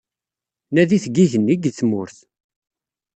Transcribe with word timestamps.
Nadit 0.73 1.03
deg 1.07 1.15
yigenni, 1.17 1.55
deg 1.57 1.73
tmurt. 1.79 2.17